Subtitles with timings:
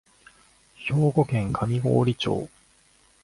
[0.77, 2.49] 兵庫県上郡町